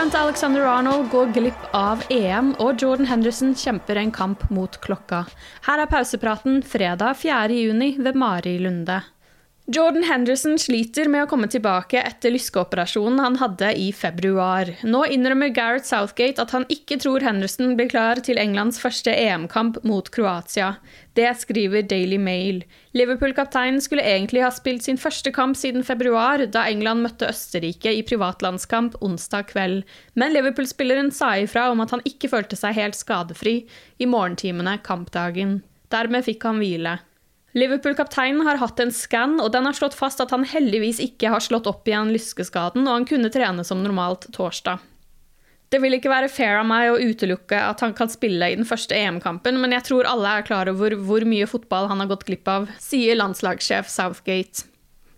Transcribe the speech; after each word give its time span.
Trent 0.00 0.14
Alexander-Arnold 0.14 1.10
går 1.12 1.32
glipp 1.36 1.64
av 1.76 2.00
EM, 2.08 2.54
og 2.56 2.80
Jordan 2.80 3.04
Henderson 3.10 3.50
kjemper 3.52 3.98
en 4.00 4.08
kamp 4.16 4.46
mot 4.48 4.78
klokka. 4.80 5.26
Her 5.66 5.82
er 5.82 5.90
pausepraten 5.92 6.62
fredag 6.64 7.18
4. 7.20 7.52
juni 7.52 7.90
ved 8.00 8.16
Mari 8.16 8.54
Lunde. 8.64 9.02
Jordan 9.70 10.02
Henderson 10.02 10.56
sliter 10.58 11.06
med 11.06 11.22
å 11.22 11.26
komme 11.30 11.46
tilbake 11.46 12.00
etter 12.02 12.32
lyskeoperasjonen 12.34 13.20
han 13.22 13.36
hadde 13.38 13.68
i 13.78 13.92
februar. 13.94 14.66
Nå 14.82 15.04
innrømmer 15.14 15.52
Gareth 15.54 15.86
Southgate 15.86 16.42
at 16.42 16.50
han 16.56 16.64
ikke 16.74 16.96
tror 17.04 17.22
Henderson 17.22 17.76
blir 17.78 17.86
klar 17.92 18.18
til 18.26 18.40
Englands 18.42 18.80
første 18.82 19.12
EM-kamp 19.14 19.76
mot 19.86 20.08
Kroatia. 20.10 20.72
Det 21.14 21.28
skriver 21.38 21.84
Daily 21.86 22.18
Mail. 22.18 22.64
Liverpool-kapteinen 22.98 23.78
skulle 23.84 24.02
egentlig 24.02 24.42
ha 24.42 24.48
spilt 24.50 24.88
sin 24.88 24.98
første 24.98 25.30
kamp 25.36 25.54
siden 25.60 25.86
februar, 25.86 26.42
da 26.50 26.64
England 26.66 27.04
møtte 27.06 27.28
Østerrike 27.30 27.92
i 27.94 28.02
privatlandskamp 28.08 28.96
onsdag 29.06 29.52
kveld. 29.52 29.84
Men 30.18 30.34
Liverpool-spilleren 30.34 31.12
sa 31.14 31.36
ifra 31.38 31.68
om 31.70 31.84
at 31.84 31.94
han 31.94 32.02
ikke 32.10 32.32
følte 32.32 32.58
seg 32.58 32.74
helt 32.80 32.98
skadefri 32.98 33.60
i 34.02 34.10
morgentimene 34.10 34.80
kampdagen. 34.82 35.60
Dermed 35.94 36.26
fikk 36.26 36.48
han 36.50 36.58
hvile. 36.58 36.96
Liverpool-kapteinen 37.52 38.44
har 38.46 38.60
hatt 38.62 38.78
en 38.80 38.92
skann, 38.94 39.40
og 39.42 39.50
den 39.50 39.66
har 39.66 39.74
slått 39.74 39.96
fast 39.98 40.22
at 40.22 40.30
han 40.30 40.46
heldigvis 40.46 41.00
ikke 41.02 41.32
har 41.32 41.42
slått 41.42 41.66
opp 41.66 41.88
igjen 41.88 42.12
lyskeskaden, 42.14 42.86
og 42.86 43.00
han 43.00 43.08
kunne 43.08 43.32
trene 43.34 43.64
som 43.66 43.82
normalt 43.82 44.28
torsdag. 44.36 44.78
Det 45.70 45.78
vil 45.78 45.94
ikke 45.94 46.10
være 46.10 46.30
fair 46.30 46.56
av 46.58 46.66
meg 46.66 46.88
å 46.90 46.98
utelukke 46.98 47.58
at 47.58 47.82
han 47.84 47.92
kan 47.94 48.10
spille 48.10 48.48
i 48.50 48.56
den 48.58 48.66
første 48.66 48.94
EM-kampen, 48.94 49.58
men 49.62 49.74
jeg 49.74 49.86
tror 49.86 50.08
alle 50.10 50.38
er 50.38 50.46
klar 50.46 50.70
over 50.70 50.96
hvor 50.98 51.26
mye 51.26 51.46
fotball 51.46 51.86
han 51.90 52.02
har 52.02 52.10
gått 52.10 52.26
glipp 52.26 52.50
av, 52.50 52.66
sier 52.82 53.18
landslagssjef 53.18 53.90
Southgate. 53.90 54.66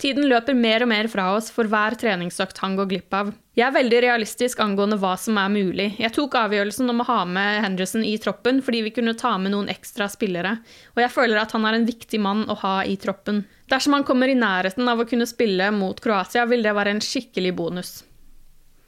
Tiden 0.00 0.26
løper 0.26 0.56
mer 0.58 0.82
og 0.82 0.90
mer 0.90 1.06
fra 1.08 1.28
oss 1.36 1.50
for 1.54 1.70
hver 1.70 1.94
treningsøkt 1.98 2.58
han 2.64 2.74
går 2.78 2.88
glipp 2.90 3.14
av. 3.14 3.30
Jeg 3.54 3.68
er 3.68 3.76
veldig 3.76 4.00
realistisk 4.02 4.58
angående 4.64 4.98
hva 4.98 5.12
som 5.20 5.38
er 5.38 5.52
mulig. 5.52 5.92
Jeg 6.02 6.10
tok 6.16 6.34
avgjørelsen 6.40 6.90
om 6.90 7.04
å 7.04 7.06
ha 7.06 7.20
med 7.28 7.60
Henderson 7.62 8.02
i 8.06 8.16
troppen 8.18 8.58
fordi 8.66 8.82
vi 8.88 8.94
kunne 8.96 9.14
ta 9.18 9.36
med 9.38 9.54
noen 9.54 9.70
ekstra 9.70 10.08
spillere, 10.10 10.56
og 10.96 11.04
jeg 11.04 11.14
føler 11.14 11.38
at 11.38 11.54
han 11.54 11.68
er 11.68 11.78
en 11.78 11.86
viktig 11.86 12.18
mann 12.22 12.42
å 12.50 12.58
ha 12.64 12.80
i 12.82 12.96
troppen. 12.98 13.44
Dersom 13.70 13.94
han 13.96 14.06
kommer 14.08 14.28
i 14.28 14.38
nærheten 14.38 14.90
av 14.90 15.00
å 15.00 15.06
kunne 15.08 15.30
spille 15.30 15.70
mot 15.72 16.02
Kroatia, 16.02 16.48
vil 16.50 16.66
det 16.66 16.74
være 16.74 16.96
en 16.96 17.04
skikkelig 17.04 17.54
bonus. 17.56 17.94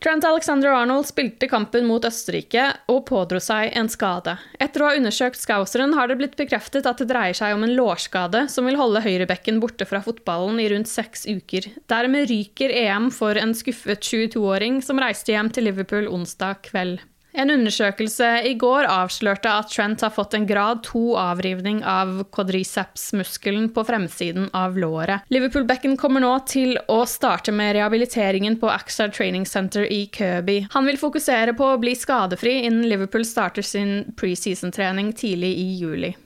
Trent 0.06 0.24
Alexander-Arnold 0.24 1.08
spilte 1.08 1.48
kampen 1.50 1.82
mot 1.88 2.04
Østerrike 2.06 2.62
og 2.92 3.00
pådro 3.08 3.40
seg 3.42 3.72
en 3.74 3.88
skade. 3.90 4.36
Etter 4.62 4.84
å 4.84 4.86
ha 4.86 4.98
undersøkt 5.00 5.40
Scouseren 5.40 5.96
har 5.98 6.06
det 6.06 6.16
blitt 6.20 6.36
bekreftet 6.38 6.86
at 6.86 7.02
det 7.02 7.08
dreier 7.10 7.34
seg 7.34 7.56
om 7.56 7.64
en 7.66 7.74
lårskade 7.74 8.44
som 8.52 8.70
vil 8.70 8.78
holde 8.78 9.02
høyrebekken 9.02 9.58
borte 9.58 9.82
fra 9.90 9.98
fotballen 10.04 10.62
i 10.62 10.68
rundt 10.70 10.86
seks 10.86 11.26
uker. 11.26 11.66
Dermed 11.90 12.30
ryker 12.30 12.70
EM 12.84 13.10
for 13.10 13.34
en 13.34 13.50
skuffet 13.58 14.06
22-åring 14.06 14.78
som 14.86 15.02
reiste 15.02 15.34
hjem 15.34 15.50
til 15.50 15.66
Liverpool 15.66 16.06
onsdag 16.06 16.62
kveld. 16.70 17.02
En 17.36 17.50
undersøkelse 17.52 18.28
i 18.48 18.54
går 18.56 18.86
avslørte 18.88 19.50
at 19.52 19.68
Trent 19.68 20.00
har 20.00 20.12
fått 20.14 20.32
en 20.38 20.46
grad 20.48 20.80
2-avrivning 20.86 21.82
av 21.84 22.22
quadriceps-muskelen 22.32 23.68
på 23.76 23.84
fremsiden 23.84 24.48
av 24.56 24.78
låret. 24.80 25.26
Liverpool-bekken 25.28 25.98
kommer 26.00 26.24
nå 26.24 26.32
til 26.48 26.78
å 26.88 27.02
starte 27.04 27.52
med 27.52 27.74
rehabiliteringen 27.76 28.56
på 28.62 28.72
AXA 28.72 29.10
Training 29.12 29.44
Center 29.44 29.84
i 29.84 30.06
Kirby. 30.08 30.62
Han 30.72 30.88
vil 30.88 31.00
fokusere 31.00 31.52
på 31.58 31.74
å 31.74 31.80
bli 31.82 31.92
skadefri 31.92 32.62
innen 32.62 32.88
Liverpool 32.88 33.28
starter 33.28 33.66
sin 33.66 34.14
preseason-trening 34.16 35.12
tidlig 35.12 35.52
i 35.60 35.74
juli. 35.82 36.16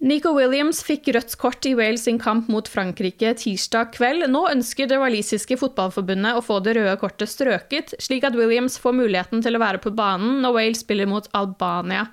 Nico 0.00 0.30
Williams 0.32 0.78
fikk 0.80 1.10
rødt 1.12 1.34
kort 1.36 1.66
i 1.68 1.74
Wales 1.76 2.06
sin 2.06 2.16
kamp 2.18 2.46
mot 2.48 2.68
Frankrike 2.72 3.34
tirsdag 3.36 3.90
kveld. 3.98 4.24
Nå 4.32 4.46
ønsker 4.48 4.88
det 4.88 4.96
walisiske 4.96 5.58
fotballforbundet 5.60 6.38
å 6.38 6.44
få 6.44 6.56
det 6.64 6.78
røde 6.78 6.94
kortet 7.02 7.28
strøket, 7.28 7.92
slik 8.00 8.24
at 8.24 8.38
Williams 8.38 8.78
får 8.80 8.96
muligheten 8.96 9.44
til 9.44 9.58
å 9.58 9.60
være 9.60 9.82
på 9.84 9.92
banen 9.92 10.40
når 10.40 10.56
Wales 10.56 10.80
spiller 10.86 11.10
mot 11.10 11.28
Albania 11.36 12.06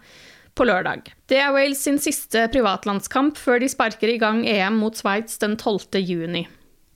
på 0.58 0.68
lørdag. 0.68 1.08
Det 1.32 1.40
er 1.40 1.56
Wales 1.56 1.80
sin 1.88 2.02
siste 2.04 2.50
privatlandskamp 2.52 3.40
før 3.40 3.64
de 3.64 3.72
sparker 3.72 4.12
i 4.12 4.20
gang 4.20 4.44
EM 4.44 4.84
mot 4.84 5.00
Sveits 5.00 5.40
den 5.40 5.56
12. 5.56 6.04
juni. 6.04 6.44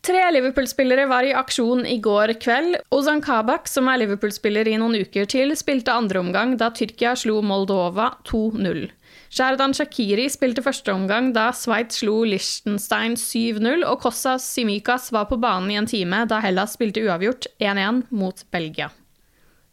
Tre 0.03 0.22
Liverpool-spillere 0.34 1.06
var 1.08 1.23
i 1.23 1.31
aksjon 1.38 1.85
i 1.85 2.02
går 2.03 2.34
kveld. 2.41 2.81
Ozan 2.91 3.22
Kabak, 3.23 3.69
som 3.69 3.88
er 3.88 4.02
Liverpool-spiller 4.02 4.68
i 4.68 4.79
noen 4.81 4.97
uker 5.06 5.29
til, 5.29 5.56
spilte 5.56 5.94
andre 5.94 6.19
omgang 6.19 6.58
da 6.59 6.72
Tyrkia 6.75 7.13
slo 7.16 7.40
Moldova 7.46 8.16
2-0. 8.28 8.90
Sherdan 9.31 9.71
Shakiri 9.71 10.25
spilte 10.27 10.59
første 10.65 10.91
omgang 10.91 11.29
da 11.31 11.53
Sveits 11.55 12.01
slo 12.01 12.25
Liechtenstein 12.27 13.13
7-0, 13.15 13.85
og 13.87 14.01
Kossa 14.03 14.35
Simikas 14.41 15.07
var 15.15 15.29
på 15.29 15.37
banen 15.39 15.71
i 15.71 15.77
en 15.79 15.87
time 15.87 16.25
da 16.27 16.41
Hellas 16.43 16.75
spilte 16.75 17.05
uavgjort 17.05 17.47
1-1 17.63 18.03
mot 18.11 18.43
Belgia. 18.51 18.89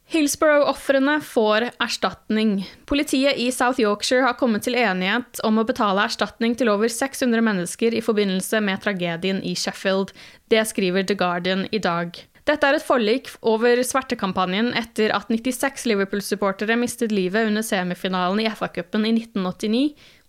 Hillsborough-ofrene 0.09 1.19
får 1.21 1.67
erstatning. 1.85 2.63
Politiet 2.89 3.37
i 3.37 3.51
South 3.53 3.83
Yorkshire 3.83 4.25
har 4.25 4.39
kommet 4.41 4.63
til 4.65 4.79
enighet 4.79 5.43
om 5.45 5.59
å 5.61 5.67
betale 5.69 6.07
erstatning 6.07 6.55
til 6.57 6.71
over 6.73 6.89
600 6.89 7.43
mennesker 7.45 7.99
i 7.99 8.01
forbindelse 8.01 8.63
med 8.65 8.81
tragedien 8.87 9.43
i 9.45 9.53
Sheffield. 9.59 10.15
Det 10.49 10.63
skriver 10.71 11.05
The 11.05 11.19
Guardian 11.19 11.67
i 11.75 11.83
dag. 11.83 12.15
Dette 12.49 12.65
er 12.65 12.79
et 12.79 12.85
forlik 12.85 13.27
over 13.45 13.77
svertekampanjen 13.85 14.71
etter 14.79 15.13
at 15.13 15.29
96 15.29 15.83
Liverpool-supportere 15.91 16.79
mistet 16.81 17.13
livet 17.13 17.51
under 17.51 17.65
semifinalen 17.67 18.41
i 18.41 18.49
FA-cupen 18.49 19.05
i 19.05 19.13
1989, 19.19 19.83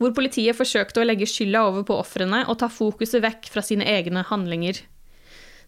hvor 0.04 0.12
politiet 0.18 0.58
forsøkte 0.58 1.00
å 1.00 1.06
legge 1.08 1.30
skylda 1.30 1.62
over 1.70 1.86
på 1.88 1.96
ofrene 2.02 2.42
og 2.52 2.60
ta 2.60 2.68
fokuset 2.68 3.24
vekk 3.24 3.48
fra 3.54 3.64
sine 3.64 3.88
egne 3.88 4.26
handlinger. 4.28 4.82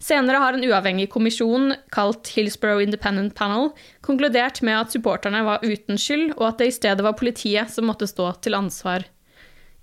Senere 0.02 0.42
har 0.42 0.58
en 0.58 0.66
uavhengig 0.66 1.08
kommisjon, 1.14 1.76
kalt 1.94 2.34
Hillsborough 2.36 2.84
Independent 2.84 3.36
Panel, 3.38 3.70
konkludert 4.04 4.60
med 4.66 4.76
at 4.76 4.92
supporterne 4.92 5.46
var 5.48 5.64
uten 5.64 5.96
skyld, 5.96 6.34
og 6.36 6.50
at 6.50 6.60
det 6.60 6.72
i 6.72 6.76
stedet 6.82 7.06
var 7.06 7.16
politiet 7.20 7.72
som 7.72 7.88
måtte 7.88 8.10
stå 8.10 8.28
til 8.44 8.58
ansvar. 8.60 9.08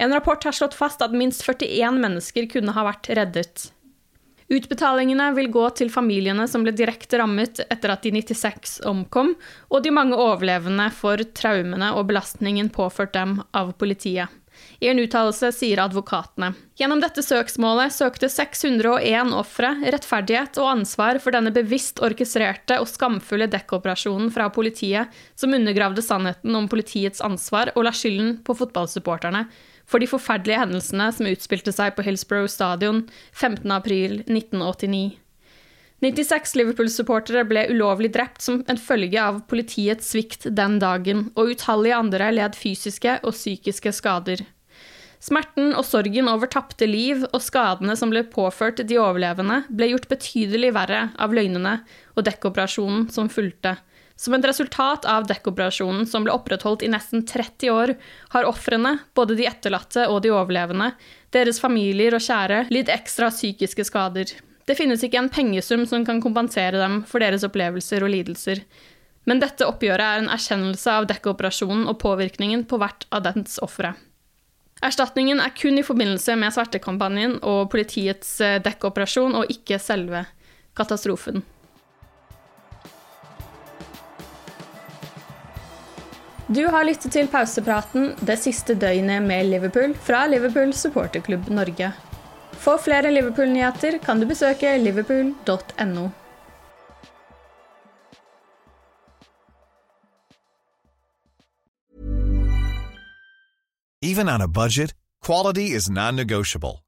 En 0.03 0.13
rapport 0.13 0.45
har 0.45 0.53
slått 0.59 0.77
fast 0.77 1.01
at 1.07 1.17
minst 1.17 1.47
41 1.47 1.97
mennesker 2.03 2.51
kunne 2.51 2.77
ha 2.77 2.85
vært 2.91 3.09
reddet. 3.17 3.71
Utbetalingene 4.49 5.29
vil 5.37 5.51
gå 5.53 5.67
til 5.77 5.91
familiene 5.93 6.47
som 6.49 6.63
ble 6.65 6.73
direkte 6.73 7.21
rammet 7.21 7.61
etter 7.69 7.93
at 7.93 8.07
de 8.07 8.15
96 8.17 8.79
omkom, 8.89 9.35
og 9.69 9.85
de 9.85 9.93
mange 9.93 10.17
overlevende 10.17 10.89
for 10.97 11.21
traumene 11.37 11.93
og 11.93 12.09
belastningen 12.09 12.71
påført 12.73 13.13
dem 13.13 13.43
av 13.53 13.75
politiet. 13.77 14.33
I 14.81 14.89
en 14.91 14.99
uttalelse 15.03 15.51
sier 15.55 15.79
advokatene. 15.83 16.53
Gjennom 16.81 17.03
dette 17.03 17.23
søksmålet 17.23 17.95
søkte 17.95 18.31
601 18.33 19.35
ofre 19.37 19.73
rettferdighet 19.85 20.59
og 20.63 20.73
ansvar 20.73 21.21
for 21.23 21.37
denne 21.37 21.53
bevisst 21.55 22.01
orkestrerte 22.03 22.81
og 22.83 22.89
skamfulle 22.91 23.51
dekkoperasjonen 23.53 24.33
fra 24.35 24.49
politiet, 24.55 25.13
som 25.39 25.55
undergravde 25.55 26.03
sannheten 26.03 26.57
om 26.59 26.71
politiets 26.71 27.23
ansvar 27.23 27.75
og 27.77 27.85
la 27.87 27.95
skylden 27.95 28.39
på 28.47 28.57
fotballsupporterne 28.59 29.45
for 29.89 30.03
de 30.03 30.09
forferdelige 30.11 30.61
hendelsene 30.61 31.09
som 31.17 31.31
utspilte 31.31 31.73
seg 31.75 31.97
på 31.97 32.05
Hillsborough 32.07 32.51
stadion 32.53 33.07
15.4.1989. 33.33 35.17
96 35.99 36.53
Liverpool-supportere 36.61 37.43
ble 37.49 37.65
ulovlig 37.73 38.13
drept 38.15 38.45
som 38.45 38.61
en 38.71 38.79
følge 38.79 39.19
av 39.19 39.41
politiets 39.51 40.13
svikt 40.13 40.47
den 40.55 40.77
dagen, 40.79 41.27
og 41.35 41.57
utallige 41.57 41.97
andre 41.99 42.31
led 42.37 42.55
fysiske 42.55 43.17
og 43.25 43.35
psykiske 43.35 43.93
skader. 43.97 44.45
Smerten 45.19 45.73
og 45.75 45.83
sorgen 45.83 46.31
over 46.31 46.47
tapte 46.47 46.87
liv 46.87 47.25
og 47.33 47.43
skadene 47.43 47.97
som 47.99 48.13
ble 48.13 48.23
påført 48.31 48.85
de 48.87 49.01
overlevende, 49.03 49.65
ble 49.67 49.91
gjort 49.91 50.07
betydelig 50.13 50.71
verre 50.77 51.09
av 51.19 51.35
løgnene 51.35 51.81
og 52.15 52.23
dekkoperasjonen 52.29 53.09
som 53.11 53.31
fulgte. 53.33 53.75
Som 54.19 54.35
et 54.35 54.47
resultat 54.49 55.07
av 55.07 55.29
dekkoperasjonen, 55.31 56.03
som 56.11 56.25
ble 56.27 56.35
opprettholdt 56.35 56.83
i 56.83 56.91
nesten 56.91 57.23
30 57.23 57.71
år, 57.71 57.93
har 58.35 58.49
ofrene, 58.49 58.97
både 59.15 59.37
de 59.39 59.47
etterlatte 59.47 60.09
og 60.11 60.25
de 60.25 60.33
overlevende, 60.35 60.91
deres 61.35 61.61
familier 61.63 62.17
og 62.19 62.25
kjære, 62.25 62.65
lidd 62.75 62.91
ekstra 62.91 63.31
psykiske 63.31 63.87
skader. 63.87 64.33
Det 64.67 64.77
finnes 64.77 65.05
ikke 65.07 65.21
en 65.23 65.31
pengesum 65.33 65.87
som 65.87 66.03
kan 66.05 66.19
kompensere 66.21 66.81
dem 66.83 67.05
for 67.07 67.23
deres 67.23 67.47
opplevelser 67.47 68.03
og 68.03 68.11
lidelser. 68.13 68.65
Men 69.29 69.39
dette 69.41 69.67
oppgjøret 69.69 70.03
er 70.03 70.25
en 70.25 70.33
erkjennelse 70.35 70.99
av 70.99 71.07
dekkoperasjonen 71.09 71.87
og 71.87 72.01
påvirkningen 72.03 72.67
på 72.67 72.81
hvert 72.83 73.07
av 73.15 73.23
dens 73.29 73.61
ofre. 73.63 73.95
Erstatningen 74.85 75.39
er 75.43 75.55
kun 75.59 75.79
i 75.79 75.87
forbindelse 75.87 76.35
med 76.39 76.55
svertekampanjen 76.55 77.39
og 77.47 77.71
politiets 77.71 78.37
eh, 78.43 78.59
dekkoperasjon, 78.63 79.35
og 79.39 79.55
ikke 79.55 79.79
selve 79.83 80.25
katastrofen. 80.79 81.43
Du 86.49 86.63
har 86.67 86.85
lyttet 86.89 87.13
til 87.13 87.27
pausepraten 87.29 88.15
det 88.25 88.39
siste 88.41 88.73
døgnet 88.73 89.21
med 89.21 89.51
Liverpool 89.51 89.93
fra 90.07 90.23
Liverpool 90.33 90.73
supporterklubb 90.73 91.51
Norge. 91.53 91.91
For 92.57 92.81
flere 92.81 93.13
Liverpool-nyheter 93.13 93.99
kan 94.01 94.21
du 94.21 94.25
besøke 94.27 94.73
liverpool.no. 94.81 96.09
Even 104.03 104.29
on 104.29 104.41
a 104.41 104.49
budget, 104.49 104.95
quality 105.21 105.77
is 105.77 105.91
non-negotiable. 105.91 106.88